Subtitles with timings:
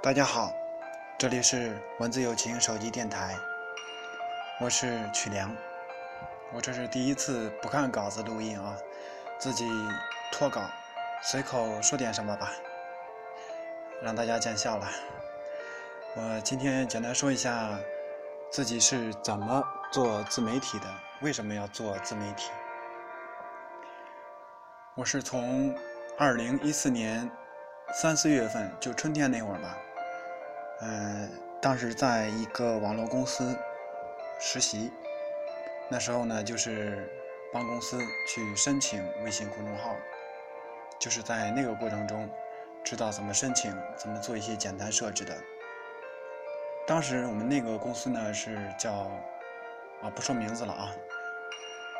[0.00, 0.52] 大家好，
[1.18, 3.36] 这里是文字友情手机电台，
[4.60, 5.52] 我是曲良。
[6.52, 8.76] 我这是第一次不看稿子录音啊，
[9.38, 9.68] 自己
[10.30, 10.62] 脱稿，
[11.20, 12.52] 随口说点什么吧，
[14.00, 14.88] 让大家见笑了。
[16.14, 17.76] 我今天简单说一下
[18.52, 19.60] 自己是怎么
[19.90, 20.86] 做自媒体的，
[21.22, 22.52] 为什么要做自媒体。
[24.94, 25.76] 我是从
[26.16, 27.28] 二零一四年
[27.92, 29.78] 三四月份，就春天那会儿吧，
[30.82, 33.56] 嗯，当时在一个网络公司
[34.38, 34.92] 实习，
[35.88, 37.10] 那时候呢，就是
[37.52, 37.98] 帮公司
[38.28, 39.96] 去申请微信公众号，
[40.98, 42.28] 就是在那个过程中，
[42.84, 45.34] 知道怎么申请，怎么做一些简单设置的。
[46.86, 48.92] 当时我们那个公司呢是叫
[50.02, 50.92] 啊，不说名字了啊，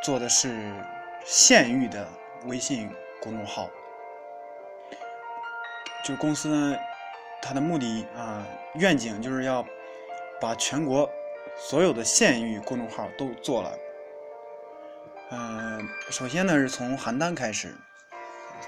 [0.02, 0.72] 做的是
[1.24, 2.06] 县域的。
[2.44, 2.88] 微信
[3.20, 3.68] 公众号，
[6.08, 6.78] 就公司呢，
[7.42, 8.42] 它的目的啊，
[8.76, 9.62] 愿景就是要
[10.40, 11.06] 把全国
[11.54, 13.78] 所有的县域公众号都做了。
[15.32, 17.74] 嗯，首先呢是从邯郸开始，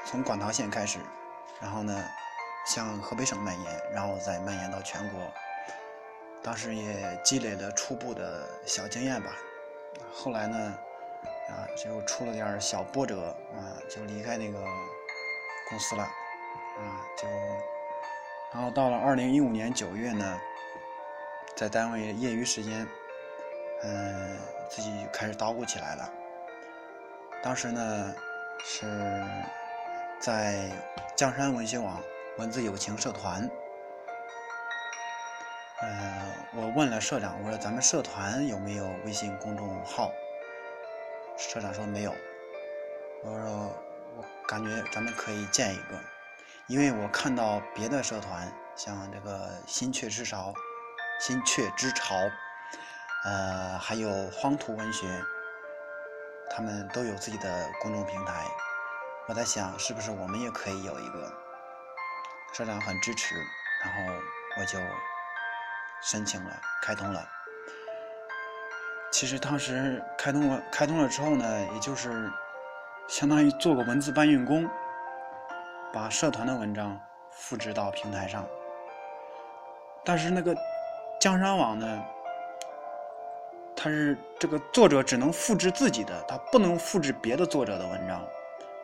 [0.05, 0.99] 从馆陶县开始，
[1.63, 2.05] 然后呢
[2.67, 5.19] 向河北省蔓延，然后再蔓延到全国。
[6.43, 9.31] 当时也积累了初步的小经验吧。
[10.13, 10.75] 后来呢。
[11.51, 14.59] 啊，就出了点小波折啊，就离开那个
[15.69, 16.09] 公司了，
[16.81, 17.29] 啊，就，
[18.53, 20.41] 然后到了二零一五年九月呢，
[21.55, 22.87] 在单位业余时间，
[23.83, 24.39] 嗯，
[24.71, 26.11] 自己开始捣鼓起来了。
[27.43, 28.15] 当时呢，
[28.65, 29.25] 是
[30.19, 30.71] 在
[31.15, 32.01] 江山文学网
[32.39, 33.49] 文字友情社团，
[35.83, 36.23] 嗯，
[36.55, 40.11] 我问了社长，我说咱们社团有没有微信公众号？
[41.37, 42.15] 社长说没有，
[43.23, 43.73] 我说
[44.17, 45.99] 我感觉咱们可以建一个，
[46.71, 50.55] 因为我看到别的社团，像这个心雀之巢、
[51.19, 52.15] 心雀之巢，
[53.25, 55.09] 呃，还有荒土文学，
[56.49, 58.47] 他们都有自己的公众平台。
[59.27, 61.33] 我在想，是不是我们也可以有一个？
[62.53, 63.35] 社长很支持，
[63.83, 64.15] 然后
[64.61, 64.79] 我就
[66.01, 67.29] 申请了，开通了。
[69.11, 72.31] 其实当时开通了，开通了之后呢，也就是
[73.09, 74.71] 相当于做个文字搬运工，
[75.93, 76.99] 把社团的文章
[77.31, 78.47] 复制到平台上。
[80.05, 80.57] 但是那个
[81.21, 82.03] 江山网呢，
[83.77, 88.25] 它是这个作者只能复制自己的，他不能复制别的作者的文章，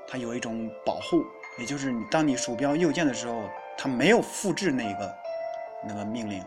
[0.06, 1.25] 它有一种保护，
[1.59, 3.43] 也就是你当你鼠标右键的时候，
[3.77, 5.15] 它没有复制那个
[5.83, 6.45] 那个命令。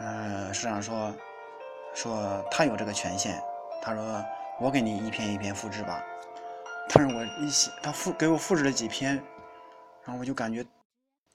[0.00, 1.12] 嗯，社长说。
[1.92, 3.42] 说他有这个权限，
[3.82, 4.24] 他说
[4.60, 6.00] 我给你一篇一篇复制吧。
[6.92, 9.16] 但是我一写，他复给我复制了几篇，
[10.04, 10.66] 然后我就感觉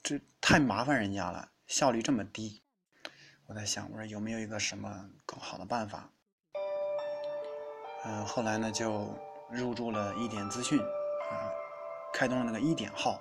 [0.02, 2.62] 这太麻烦人家了，效率这么低。
[3.46, 6.10] 我在想，我说有没有一个什么更好的办法？
[8.04, 9.12] 嗯，后来呢就
[9.50, 11.50] 入驻了一点资讯，啊，
[12.12, 13.20] 开通了那个一点号。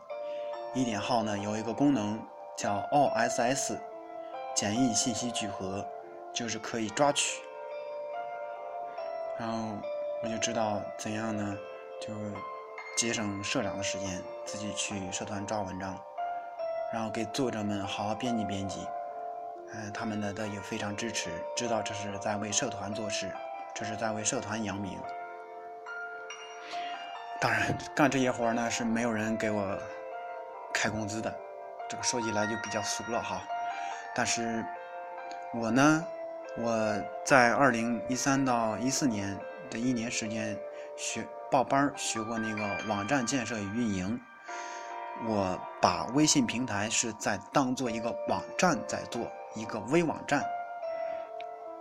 [0.74, 2.22] 一点号呢有一个功能
[2.58, 3.80] 叫 OSS，
[4.54, 5.86] 简易信息聚合。
[6.34, 7.42] 就是可以抓取，
[9.40, 9.78] 然后
[10.22, 11.58] 我就知道怎样呢，
[12.02, 12.32] 就是
[12.98, 16.00] 节省社长的时间，自己去社团抓文章，
[16.94, 18.88] 然后给作者们好好编辑编辑。
[19.74, 23.32] 嗯，他们呢都也非常支持，知道这是在为社团做事，
[23.74, 25.00] 这是在为社团扬名。
[27.42, 29.78] 当然，干这些活呢是没有人给我
[30.74, 31.34] 开工资的，
[31.90, 33.42] 这个说起来就比较俗了哈。
[34.14, 34.66] 但是
[35.54, 36.06] 我呢。
[36.58, 36.74] 我
[37.26, 39.38] 在二零一三到一四年
[39.70, 40.58] 的一年时间
[40.96, 44.20] 学报班学过那个网站建设与运营。
[45.28, 49.22] 我把微信平台是在当做一个网站在做
[49.54, 50.44] 一个微网站。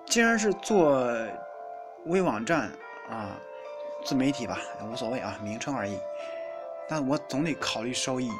[0.06, 1.04] 既然是做
[2.06, 2.70] 微网站
[3.10, 3.34] 啊，
[4.04, 5.98] 自媒体吧无所谓啊，名称而已。
[6.88, 8.30] 但我总得考虑收益，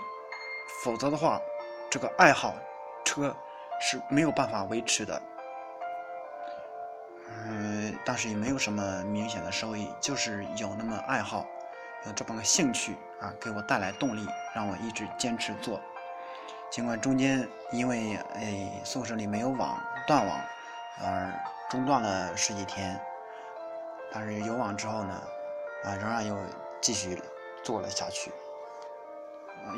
[0.85, 1.41] 否则的话，
[1.91, 2.55] 这个爱好
[3.05, 3.35] 车
[3.81, 5.21] 是没有办法维持的。
[7.95, 11.47] 嗯，当时也没有什么明显的收益，就是有那么爱好，
[12.07, 15.81] 有这么个兴趣啊，给我带来动力，让我一直坚持做。
[16.71, 20.41] 尽管中间因为哎宿舍里没有网，断网
[21.03, 21.33] 而
[21.71, 23.01] 中断了十几天，
[24.13, 25.23] 但是有网之后呢，
[25.85, 26.37] 啊仍然又
[26.81, 27.23] 继续
[27.63, 28.33] 做了下去。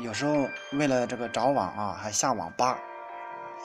[0.01, 2.79] 有时候为了这个找网啊，还下网吧，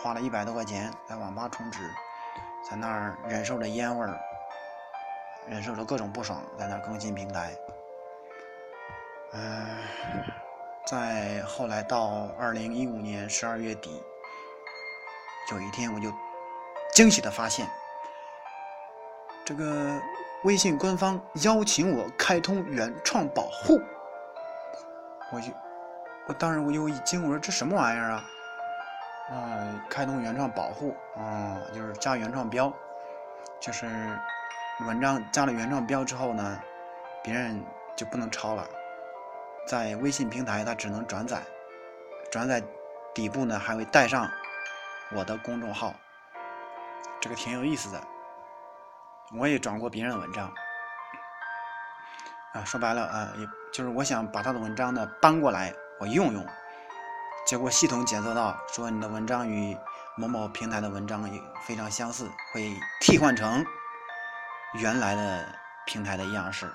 [0.02, 1.90] 花了一百多块钱在网吧充值。
[2.70, 4.20] 在那儿忍受着烟味儿，
[5.48, 7.52] 忍受着各种不爽，在那更新平台。
[9.32, 9.66] 嗯，
[10.86, 14.02] 在后来到二零一五年十二月底，
[15.50, 16.12] 有一天我就
[16.92, 17.66] 惊喜的发现，
[19.44, 20.00] 这个
[20.44, 23.80] 微信官方邀请我开通原创保护，
[25.32, 25.52] 我就
[26.26, 28.24] 我当时我就一惊，我说这什么玩意儿啊？
[29.30, 32.70] 啊，开通原创保护啊，就是加原创标，
[33.58, 33.86] 就是
[34.82, 36.60] 文章加了原创标之后呢，
[37.22, 37.64] 别人
[37.96, 38.68] 就不能抄了，
[39.66, 41.42] 在微信平台它只能转载，
[42.30, 42.62] 转载
[43.14, 44.28] 底部呢还会带上
[45.12, 45.94] 我的公众号，
[47.20, 48.00] 这个挺有意思的。
[49.38, 50.52] 我也转过别人的文章，
[52.52, 56.46] 啊，说白了啊，也就是我想把他的文章呢搬过来我用用。
[57.46, 59.76] 结果系统检测到，说你的文章与
[60.16, 63.64] 某某平台的文章也非常相似，会替换成
[64.74, 65.44] 原来的
[65.86, 66.66] 平台的样式。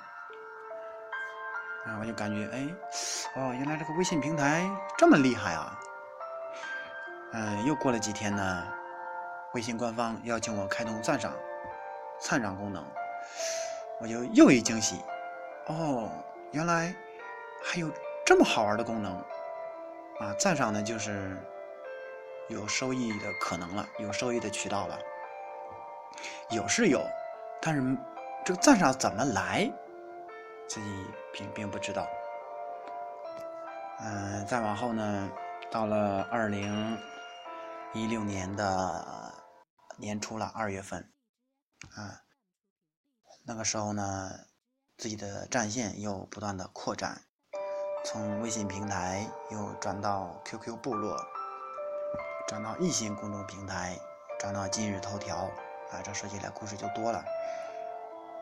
[1.85, 2.67] 啊，我就感觉，哎，
[3.35, 5.79] 哦，原来这个微信平台这么厉害啊！
[7.31, 8.67] 嗯，又过了几天呢，
[9.53, 11.31] 微信官方邀请我开通赞赏、
[12.19, 12.83] 赞赏功能，
[14.01, 15.01] 我就又一惊喜，
[15.67, 16.11] 哦，
[16.51, 16.93] 原来
[17.63, 17.89] 还有
[18.25, 19.15] 这么好玩的功能。
[20.19, 21.37] 啊，赞赏呢就是
[22.49, 24.99] 有收益的可能了，有收益的渠道了，
[26.49, 26.99] 有是有，
[27.61, 27.97] 但是
[28.45, 29.71] 这个赞赏怎么来，
[30.67, 32.07] 自己并并不知道。
[33.99, 35.29] 嗯，再往后呢，
[35.71, 36.97] 到了二零
[37.93, 39.33] 一六年的
[39.97, 41.11] 年初了，二月份，
[41.95, 42.21] 啊，
[43.43, 44.31] 那个时候呢，
[44.97, 47.23] 自己的战线又不断的扩展。
[48.05, 51.19] 从微信平台又转到 QQ 部落，
[52.47, 53.99] 转到易信公众平台，
[54.39, 55.49] 转到今日头条，
[55.91, 57.25] 啊，这说起来故事就多了。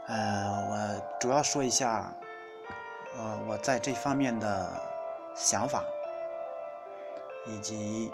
[0.07, 2.13] 呃，我主要说一下，
[3.17, 4.69] 呃，我在这方面的
[5.35, 5.83] 想法，
[7.47, 8.11] 以及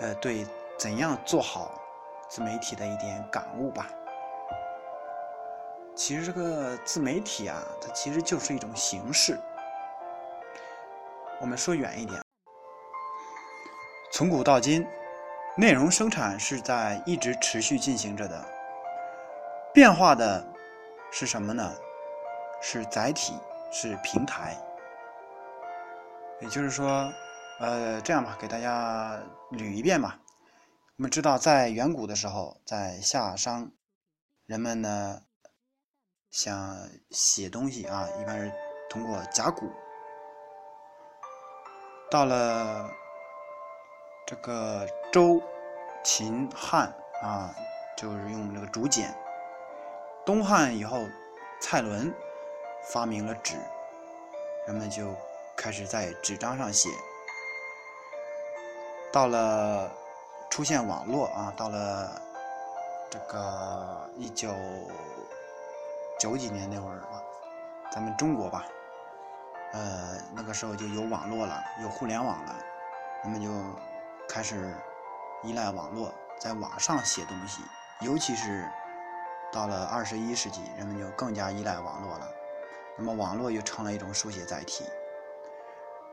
[0.00, 0.44] 呃，对
[0.76, 1.80] 怎样做好
[2.28, 3.86] 自媒体的一点感悟吧。
[5.94, 9.38] 其实这个自媒体啊，它其实就是一种形式。
[11.40, 12.20] 我们说远一点，
[14.12, 14.84] 从古到今，
[15.56, 18.59] 内容生产是在一直持续进行着的。
[19.72, 20.44] 变化的
[21.12, 21.72] 是什么呢？
[22.60, 23.34] 是载体，
[23.70, 24.56] 是平台。
[26.40, 27.12] 也就是说，
[27.60, 29.20] 呃，这样吧，给大家
[29.52, 30.18] 捋一遍吧。
[30.96, 33.70] 我们知道，在远古的时候，在夏商，
[34.46, 35.22] 人们呢
[36.30, 36.76] 想
[37.10, 38.52] 写东西啊，一般是
[38.88, 39.70] 通过甲骨。
[42.10, 42.90] 到了
[44.26, 45.40] 这个周、
[46.02, 47.54] 秦、汉啊，
[47.96, 49.14] 就是用这个竹简。
[50.24, 51.08] 东汉以后，
[51.60, 52.12] 蔡伦
[52.84, 53.56] 发明了纸，
[54.66, 55.14] 人们就
[55.56, 56.88] 开始在纸张上写。
[59.10, 59.90] 到了
[60.50, 62.20] 出现网络啊，到了
[63.10, 64.54] 这个一九
[66.18, 67.22] 九几年那会儿吧，
[67.90, 68.64] 咱们中国吧。
[69.72, 72.54] 呃，那个时候就有网络了，有互联网了，
[73.24, 73.48] 人们就
[74.28, 74.76] 开始
[75.42, 77.62] 依赖网络，在网上写东西。
[78.00, 78.68] 尤其是
[79.52, 82.28] 到了二十一世纪，人们就更加依赖网络了。
[82.96, 84.84] 那么，网络又成了一种书写载体。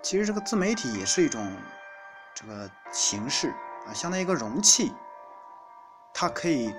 [0.01, 1.55] 其实，这个自媒体也是一种
[2.33, 3.49] 这个形式
[3.87, 4.93] 啊，相当于一个容器，
[6.13, 6.73] 它可以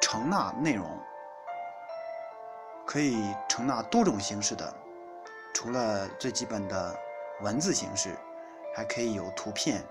[0.00, 0.86] 承纳内容，
[2.86, 4.74] 可以承纳多种形式的。
[5.54, 6.94] 除了最基本的
[7.40, 8.14] 文字形式，
[8.74, 9.82] 还可以有图片，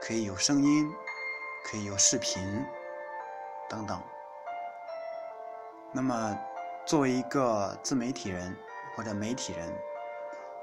[0.00, 0.90] 可以有声音，
[1.66, 2.64] 可以有视频
[3.68, 4.00] 等等。
[5.96, 6.38] 那么，
[6.84, 8.54] 作为一个自媒体人
[8.96, 9.72] 或者媒体人，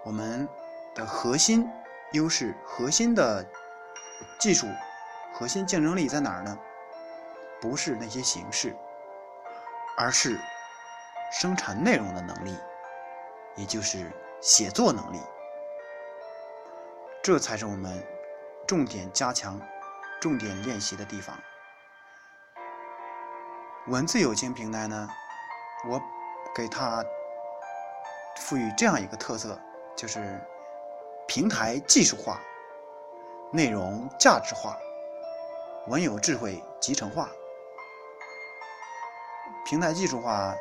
[0.03, 0.47] 我们
[0.93, 1.65] 的核心
[2.11, 3.43] 优势、核心的
[4.37, 4.67] 技术、
[5.33, 6.59] 核心竞争力在哪儿呢？
[7.61, 8.75] 不是那些形式，
[9.97, 10.37] 而是
[11.31, 12.55] 生产内容的能力，
[13.55, 14.11] 也就是。
[14.43, 15.19] 写作能力，
[17.21, 18.03] 这才是我们
[18.65, 19.61] 重点加强、
[20.19, 21.37] 重点练习的地方。
[23.85, 25.07] 文字有情平台呢，
[25.89, 26.01] 我
[26.55, 27.03] 给它
[28.37, 29.59] 赋予这样一个特色，
[29.95, 30.39] 就是
[31.27, 32.39] 平台技术化、
[33.51, 34.77] 内容价值化、
[35.87, 37.29] 文有智慧集成化。
[39.65, 40.55] 平台技术化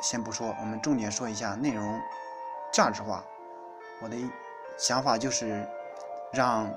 [0.00, 2.00] 先不说，我们重点说一下内容。
[2.72, 3.24] 价值化，
[4.02, 4.16] 我的
[4.76, 5.64] 想法就是
[6.32, 6.68] 让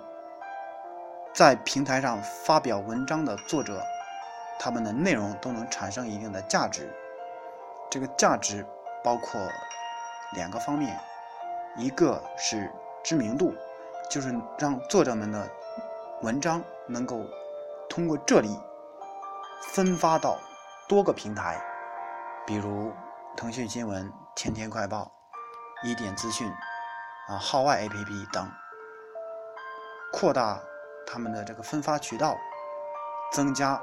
[1.33, 3.83] 在平台上发表文章的作者，
[4.59, 6.93] 他们的内容都能产生一定的价值。
[7.89, 8.65] 这个价值
[9.03, 9.41] 包括
[10.33, 10.99] 两个方面，
[11.77, 12.71] 一个是
[13.03, 13.53] 知名度，
[14.09, 15.49] 就是让作者们的
[16.21, 17.25] 文章能够
[17.89, 18.59] 通过这里
[19.61, 20.37] 分发到
[20.87, 21.61] 多个平台，
[22.45, 22.91] 比如
[23.35, 25.11] 腾讯新闻、天天快报、
[25.83, 26.51] 一点资讯、
[27.29, 28.51] 啊号外 APP 等，
[30.11, 30.59] 扩大
[31.05, 32.35] 他们的这个分发渠道，
[33.31, 33.81] 增加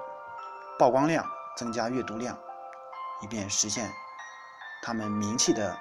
[0.78, 1.25] 曝光量，
[1.56, 2.38] 增加阅读量，
[3.24, 3.90] 以便实现
[4.82, 5.74] 他们名气的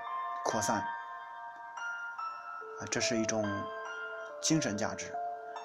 [0.46, 0.78] 扩散。
[0.78, 0.86] 啊，
[2.90, 3.44] 这是一种
[4.42, 5.14] 精神价值。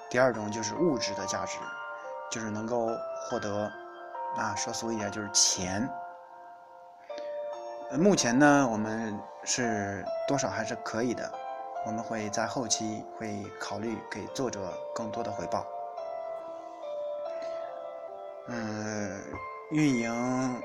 [0.09, 1.57] 第二种就是物质的价值，
[2.29, 2.89] 就是能够
[3.29, 3.71] 获得，
[4.35, 5.89] 啊，说俗一点就是钱。
[7.97, 11.31] 目前呢，我们是多少还是可以的，
[11.85, 15.65] 我们会在后期会考虑给作者更多的回报。
[18.47, 19.23] 嗯，
[19.71, 20.61] 运营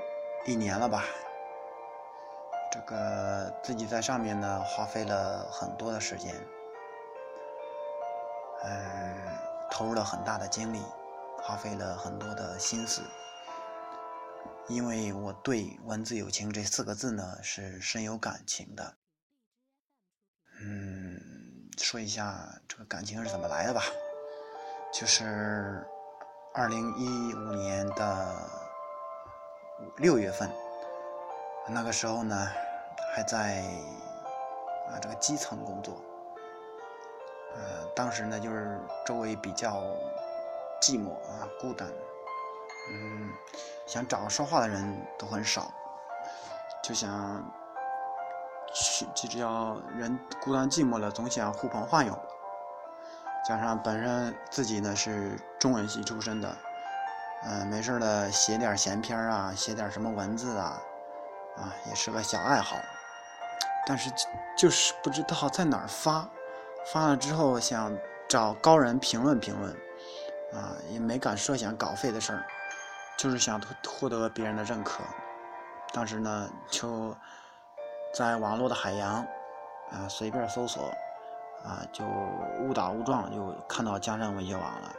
[0.47, 1.05] 一年了吧，
[2.71, 6.35] 这个自己在上面呢花费了很多的时间。
[8.63, 9.39] 呃，
[9.71, 10.83] 投入了很大的精力，
[11.43, 13.01] 花费了很多的心思，
[14.69, 18.97] 因为我对“文字友情”这四个字呢是深有感情的。
[20.61, 21.19] 嗯，
[21.79, 23.83] 说一下这个感情是怎么来的吧，
[24.93, 25.87] 就是
[26.53, 28.51] 二零一五年的
[29.97, 30.51] 六月份，
[31.69, 32.49] 那个时候呢
[33.15, 33.63] 还在
[34.89, 35.95] 啊这个基层工作。
[37.55, 39.81] 呃，当时呢，就是周围比较
[40.81, 41.89] 寂寞啊，孤单，
[42.91, 43.31] 嗯，
[43.87, 45.71] 想找个说话的人都很少，
[46.83, 47.45] 就想
[48.75, 52.19] 去，就只要人孤单寂寞了，总想呼朋唤友。
[53.47, 56.57] 加上本身自己呢是中文系出身的，
[57.47, 60.81] 嗯，没事的写点闲篇啊，写点什么文字啊，
[61.57, 62.77] 啊，也是个小爱好，
[63.87, 64.11] 但是
[64.57, 66.29] 就是不知道在哪儿发。
[66.93, 67.97] 发了之后想
[68.29, 69.73] 找高人评论评论，
[70.53, 72.45] 啊，也没敢设想稿费的事儿，
[73.17, 75.03] 就是想获得别人的认可。
[75.93, 77.17] 当时呢，就
[78.15, 79.17] 在网络的海洋，
[79.93, 80.83] 啊，随便搜索，
[81.65, 82.05] 啊，就
[82.61, 84.93] 误打误撞就看到江山文学网了。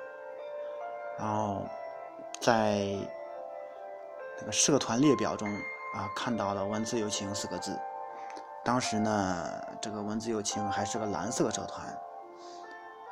[1.19, 1.63] 然后
[2.39, 2.85] 在
[4.39, 5.47] 那个社团列表中，
[5.95, 7.77] 啊，看到了“文字友情”四个字。
[8.63, 11.87] 当时呢，这个文字友情还是个蓝色社团，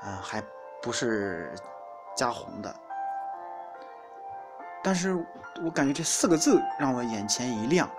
[0.02, 0.44] 啊，还
[0.82, 1.54] 不是
[2.16, 2.76] 加红的。
[4.84, 5.16] 但是
[5.64, 7.90] 我感觉这四个字让我眼前一亮，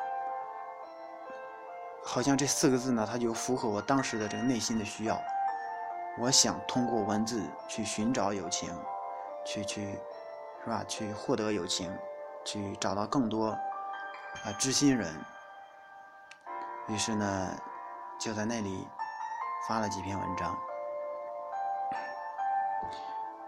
[2.04, 5.18] 好像这四个字呢，它就符合我当时的这个内心的需要。
[6.18, 8.68] 我想通过文字去寻找友情，
[9.44, 9.98] 去去，
[10.64, 10.82] 是吧？
[10.88, 11.94] 去获得友情，
[12.42, 15.14] 去找到更多啊知心人。
[16.88, 17.50] 于是呢，
[18.18, 18.88] 就在那里
[19.68, 20.58] 发了几篇文章。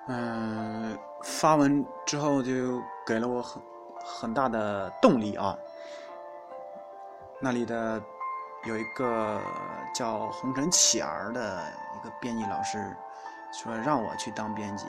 [0.09, 3.63] 嗯，发文之后就给了我很
[4.05, 5.57] 很大的动力啊。
[7.41, 8.01] 那里的
[8.65, 9.41] 有一个
[9.95, 11.63] 叫红尘启儿的
[11.95, 12.95] 一个编辑老师，
[13.53, 14.87] 说让我去当编辑，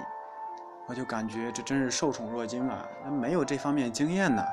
[0.87, 2.85] 我就感觉这真是受宠若惊啊！
[3.09, 4.43] 没有这方面经验呢。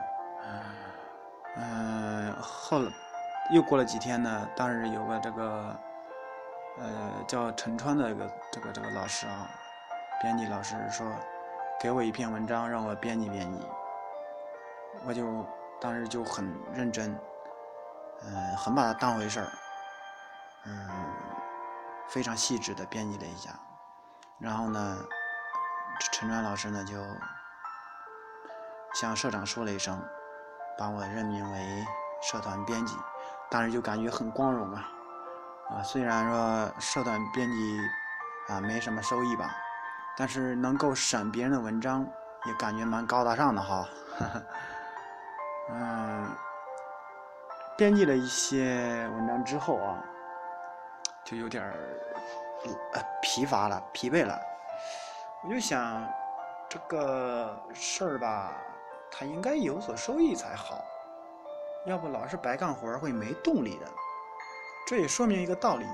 [1.57, 2.81] 嗯，后。
[3.53, 5.77] 又过了几天呢，当时有个这个，
[6.79, 9.47] 呃，叫陈川的一个这个这个老师啊，
[10.23, 11.07] 编辑老师说，
[11.79, 13.67] 给我一篇文章让我编辑编辑，
[15.07, 15.45] 我就
[15.79, 17.15] 当时就很认真，
[18.23, 19.49] 嗯，很把它当回事儿，
[20.65, 20.89] 嗯，
[22.09, 23.51] 非常细致的编辑了一下，
[24.39, 24.97] 然后呢，
[26.13, 26.97] 陈川老师呢就
[28.95, 30.01] 向社长说了一声，
[30.79, 31.85] 把我任命为
[32.23, 32.97] 社团编辑。
[33.51, 34.89] 当时就感觉很光荣啊，
[35.71, 37.81] 啊，虽然说社团编辑
[38.49, 39.55] 啊没什么收益吧，
[40.17, 42.07] 但是能够审别人的文章，
[42.47, 43.89] 也感觉蛮高大上的哈。
[45.71, 46.31] 嗯，
[47.77, 49.99] 编辑了一些文章之后啊，
[51.25, 51.75] 就有点儿
[53.23, 54.39] 疲乏了、疲惫了。
[55.45, 56.03] 我就想，
[56.71, 58.53] 这个事儿吧，
[59.11, 60.83] 它应该有所收益才好。
[61.85, 63.87] 要不老是白干活会没动力的。
[64.87, 65.87] 这也说明一个道理：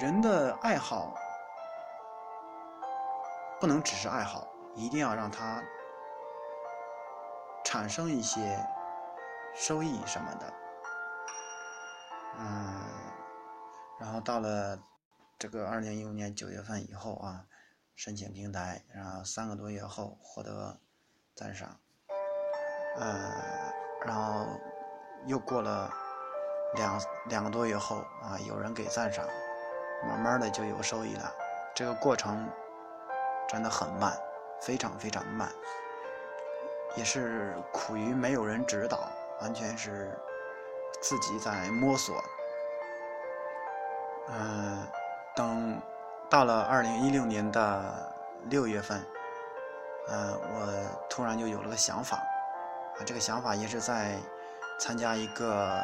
[0.00, 1.14] 人的爱好
[3.60, 5.62] 不能只是爱好，一定要让它
[7.62, 8.66] 产生一些
[9.54, 10.52] 收益什么的。
[12.38, 12.82] 嗯，
[13.98, 14.78] 然后到了
[15.38, 17.44] 这个二零一五年九月份以后啊，
[18.02, 20.80] 申请平台，然后三个多月后获得
[21.34, 21.78] 赞赏。
[22.96, 23.30] 呃，
[24.06, 24.46] 然后。
[25.26, 25.92] 又过了
[26.76, 29.28] 两两个多月后啊，有人给赞赏，
[30.08, 31.30] 慢慢的就有收益了。
[31.74, 32.50] 这个过程
[33.46, 34.18] 真的很慢，
[34.62, 35.52] 非常非常慢。
[36.96, 39.10] 也是苦于没有人指导，
[39.42, 40.18] 完全是
[41.02, 42.24] 自己在摸索。
[44.28, 44.88] 嗯，
[45.36, 45.78] 等
[46.30, 49.04] 到了二零一六年的六月份，
[50.06, 54.16] 呃，我突然就有了个想法，啊，这个想法也是在
[54.78, 55.82] 参加一个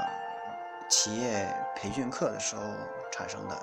[0.89, 2.63] 企业培训课的时候
[3.11, 3.57] 产生的。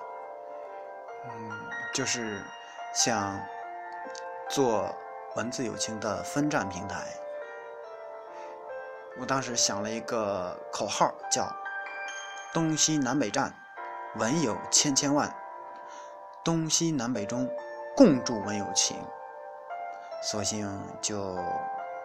[1.26, 1.52] 嗯，
[1.94, 2.44] 就是
[2.94, 3.40] 想
[4.50, 4.94] 做
[5.38, 7.08] 文字友情的分站平台。
[9.22, 11.48] 我当时想了一个口号，叫
[12.54, 13.56] “东西南北站，
[14.16, 15.34] 文友千千万，
[16.44, 17.50] 东西南北中，
[17.96, 18.98] 共筑文友情”。
[20.22, 21.38] 索性就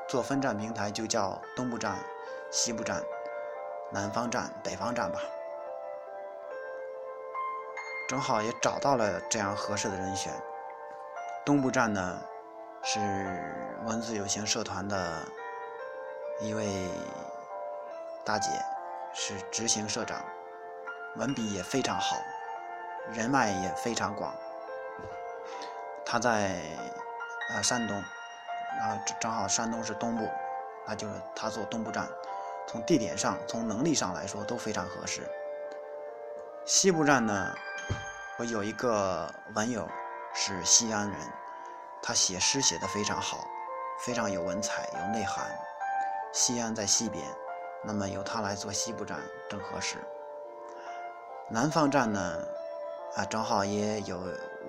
[0.09, 1.97] 做分站平台，就叫东部站、
[2.51, 3.03] 西部站、
[3.91, 5.21] 南方站、北方站吧。
[8.09, 10.33] 正好也找到了这样合适的人选。
[11.45, 12.21] 东部站呢，
[12.83, 12.99] 是
[13.87, 15.23] 文字友情社团的。
[16.41, 16.89] 一位
[18.25, 18.49] 大姐
[19.13, 20.25] 是执行社长，
[21.17, 22.17] 文笔也非常好，
[23.13, 24.35] 人脉也非常广。
[26.05, 26.61] 他在
[27.51, 28.03] 呃山东，
[28.79, 30.29] 然后正好山东是东部，
[30.87, 32.09] 那就是他做东部站，
[32.67, 35.29] 从地点上、从能力上来说都非常合适。
[36.65, 37.55] 西部站呢，
[38.39, 39.89] 我有一个文友
[40.35, 41.19] 是西安人，
[42.03, 43.45] 他写诗写得非常好，
[44.01, 45.45] 非常有文采、有内涵。
[46.33, 47.25] 西安在西边，
[47.83, 49.97] 那么由他来做西部站正合适。
[51.51, 52.39] 南方站呢，
[53.17, 54.21] 啊，正好也有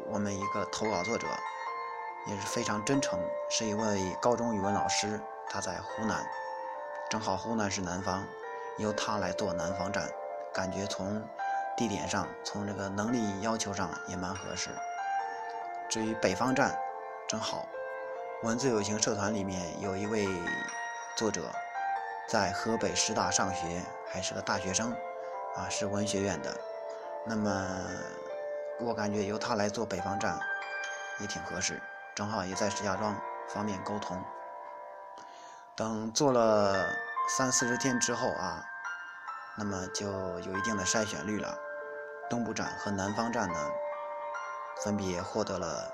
[0.08, 1.28] 我们一个投稿作者，
[2.28, 3.20] 也是非常真诚，
[3.50, 5.20] 是一位高中语文老师，
[5.50, 6.26] 他在湖南，
[7.10, 8.26] 正好湖南是南方，
[8.78, 10.10] 由他来做南方站，
[10.54, 11.22] 感觉从
[11.78, 14.70] 地点上，从这个能力要求上也蛮合适。
[15.90, 16.78] 至于北方站，
[17.28, 17.68] 正好
[18.44, 20.28] 文字友情社团里面有一位。
[21.16, 21.52] 作者
[22.30, 24.96] 在河北师大上学，还是个大学生，
[25.54, 26.56] 啊，是文学院的。
[27.26, 27.52] 那么
[28.80, 30.40] 我感觉由他来做北方站
[31.20, 31.82] 也挺合适，
[32.16, 33.16] 正好也在石家庄，
[33.50, 34.24] 方便沟通。
[35.76, 36.86] 等做了
[37.38, 38.64] 三四十天之后啊，
[39.58, 40.08] 那么就
[40.40, 41.58] 有一定的筛选率了。
[42.30, 43.60] 东部站和南方站呢，
[44.84, 45.92] 分别获得了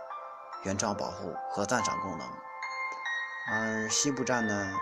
[0.63, 2.27] 原创保护和赞赏功能，
[3.51, 4.73] 而西部站呢。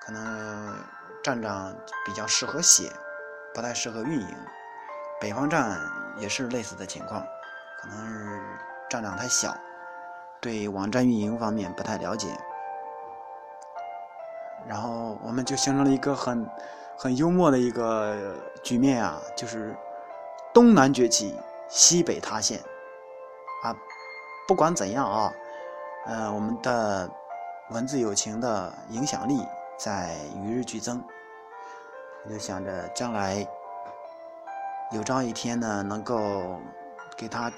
[0.00, 0.84] 可能
[1.20, 2.92] 站长比较适合写，
[3.52, 4.46] 不太适合运营。
[5.20, 5.80] 北方站
[6.18, 7.24] 也是类似的情况，
[7.80, 8.40] 可能是
[8.88, 9.56] 站长太小，
[10.40, 12.28] 对网站运营方面不太了解。
[14.66, 16.48] 然后我们就形成了一个很
[16.96, 19.76] 很幽默的一个局面啊，就是
[20.52, 22.58] 东南崛起，西北塌陷。
[23.62, 23.74] 啊，
[24.48, 25.32] 不管怎样啊，
[26.06, 27.10] 呃，我们的
[27.70, 29.46] 文字友情的影响力。
[29.78, 31.04] 在与日俱增，
[32.24, 33.46] 我就想着将来
[34.92, 36.60] 有朝一天呢，能够
[37.16, 37.52] 给他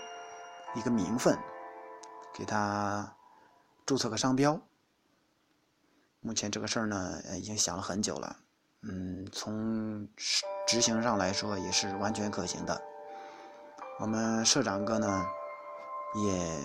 [0.75, 1.39] 一个名分，
[2.33, 3.15] 给他
[3.85, 4.59] 注册个商标。
[6.21, 8.37] 目前这个事儿呢，已经想了很久了，
[8.83, 10.09] 嗯，从
[10.67, 12.81] 执行上来说也是完全可行的。
[14.01, 15.27] 我们社长哥呢，
[16.25, 16.61] 也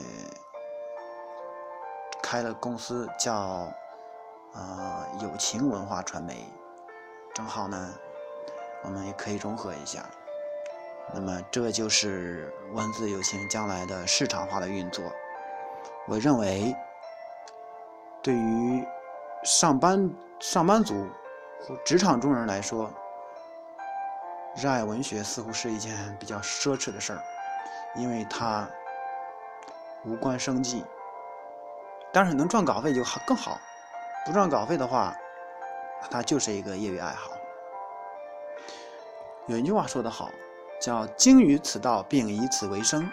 [2.22, 3.72] 开了公司，叫。
[4.56, 6.48] 呃，友情文化传媒，
[7.34, 7.92] 正好呢，
[8.84, 10.08] 我们也可以融合一下。
[11.12, 15.04] 那么，这就是文字友情将来的市场化的运作。
[16.08, 16.76] 我认为，
[18.22, 18.86] 对于
[19.44, 21.08] 上班上班族
[21.60, 22.92] 和职场中人来说，
[24.56, 27.24] 热爱文学似乎是一件比较奢侈的事儿，
[27.96, 28.68] 因为它
[30.06, 30.86] 无关生计，
[32.12, 33.60] 但是能赚稿费就好更好。
[34.26, 35.16] 不赚稿费的话，
[36.10, 37.32] 它就是一个业余爱好。
[39.48, 40.30] 有一句话说得好，
[40.84, 43.10] 叫“精于此道，并以此为生”。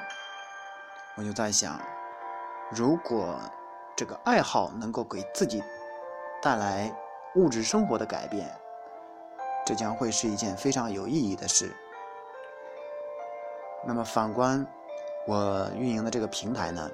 [1.15, 1.81] 我就在想，
[2.73, 3.39] 如果
[3.95, 5.63] 这个爱好能够给自己
[6.43, 6.93] 带来
[7.37, 8.53] 物质生活的改变，
[9.65, 11.73] 这将会是一件非常有意义的事。
[13.87, 14.67] 那么反观
[15.29, 16.91] 我运营的这个平台呢，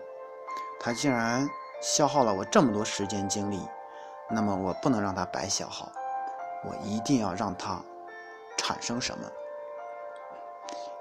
[0.79, 1.49] 它竟然
[1.81, 3.67] 消耗了我这么多时间精力。
[4.29, 5.91] 那么我不能让它白消耗，
[6.67, 7.81] 我一定要让它
[8.59, 9.27] 产生什么，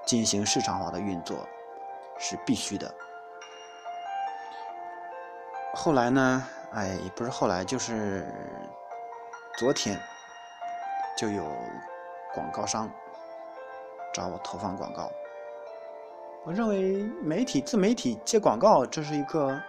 [0.06, 1.46] 进行市场化的运作
[2.18, 2.94] 是必须的。
[5.74, 6.42] 后来呢，
[6.72, 8.26] 哎，也不是后来，就是
[9.58, 10.00] 昨天
[11.18, 11.44] 就有
[12.32, 12.88] 广告商
[14.14, 15.10] 找我投放广告。
[16.44, 19.60] 我认为媒体自媒体接广告这是一个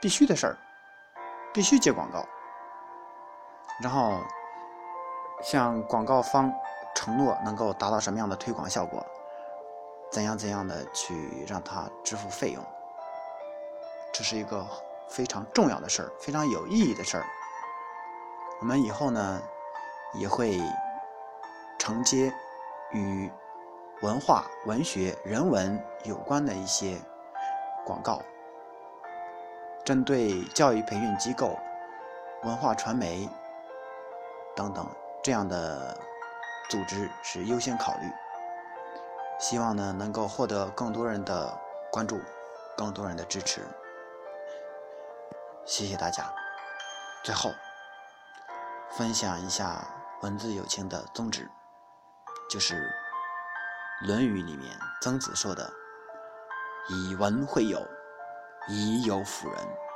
[0.00, 0.56] 必须的事儿。
[1.52, 2.24] 必须接广告，
[3.82, 4.20] 然后
[5.42, 6.48] 向广告方
[6.94, 9.04] 承诺能够达到什么样的推广效果，
[10.10, 12.64] 怎样怎样的去让他支付费用，
[14.12, 14.66] 这是一个
[15.08, 17.24] 非常重要的事儿，非常有意义的事儿。
[18.60, 19.42] 我们以后呢
[20.14, 20.60] 也会
[21.78, 22.32] 承接
[22.92, 23.30] 与
[24.02, 26.98] 文化、文学、人文有关的一些
[27.86, 28.20] 广告。
[29.82, 31.56] 针对教育培训机构、
[32.42, 33.28] 文化传媒
[34.54, 34.86] 等等
[35.22, 35.96] 这样的
[36.70, 38.08] 组织是优先考虑，
[39.40, 41.58] 希望呢能够获得更多人的
[41.90, 42.20] 关注，
[42.76, 43.66] 更多人的支持。
[45.66, 46.32] 谢谢大家。
[47.24, 47.52] 最后，
[48.92, 49.84] 分享一下
[50.22, 51.50] 文字友情的宗旨，
[52.48, 52.76] 就是
[54.06, 55.70] 《论语》里面曾子说的
[56.88, 57.84] ：“以文会友。”
[58.68, 59.89] 以友辅仁。